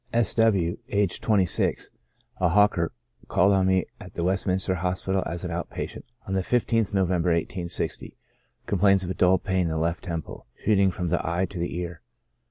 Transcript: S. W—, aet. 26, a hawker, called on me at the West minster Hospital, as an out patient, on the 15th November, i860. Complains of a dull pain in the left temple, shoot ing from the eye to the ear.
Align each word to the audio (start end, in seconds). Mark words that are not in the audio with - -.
S. 0.15 0.33
W—, 0.33 0.79
aet. 0.89 1.19
26, 1.21 1.91
a 2.39 2.49
hawker, 2.49 2.91
called 3.27 3.53
on 3.53 3.67
me 3.67 3.85
at 3.99 4.15
the 4.15 4.23
West 4.23 4.47
minster 4.47 4.73
Hospital, 4.73 5.21
as 5.27 5.43
an 5.43 5.51
out 5.51 5.69
patient, 5.69 6.05
on 6.25 6.33
the 6.33 6.41
15th 6.41 6.91
November, 6.91 7.31
i860. 7.39 8.15
Complains 8.65 9.03
of 9.03 9.11
a 9.11 9.13
dull 9.13 9.37
pain 9.37 9.65
in 9.65 9.69
the 9.69 9.77
left 9.77 10.05
temple, 10.05 10.47
shoot 10.57 10.79
ing 10.79 10.89
from 10.89 11.09
the 11.09 11.21
eye 11.23 11.45
to 11.45 11.59
the 11.59 11.77
ear. 11.77 12.01